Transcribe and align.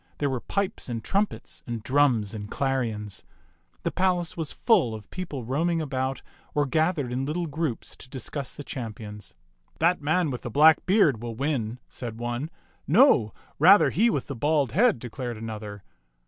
There 0.17 0.31
were 0.31 0.39
pipes 0.41 0.89
and 0.89 1.03
trumpets 1.03 1.61
and 1.67 1.83
drums 1.83 2.33
and 2.33 2.49
clarions. 2.49 3.23
The 3.83 3.91
palace 3.91 4.35
was 4.35 4.51
full 4.51 4.95
of 4.95 5.07
people 5.11 5.43
roaming 5.45 5.79
about 5.79 6.23
or 6.55 6.65
gathered 6.65 7.11
in 7.13 7.23
little 7.23 7.45
groups 7.45 7.95
to 7.97 8.09
discuss 8.09 8.55
the 8.55 8.63
champions. 8.63 9.35
"That 9.77 10.01
man 10.01 10.31
with 10.31 10.41
the 10.41 10.49
black 10.49 10.87
beard 10.87 11.21
will 11.21 11.35
win," 11.35 11.77
said 11.87 12.17
one. 12.17 12.49
"No, 12.87 13.31
rather 13.59 13.91
he 13.91 14.09
with 14.09 14.25
the 14.25 14.35
bald 14.35 14.71
head," 14.71 14.97
declared 14.97 15.37
another. 15.37 15.83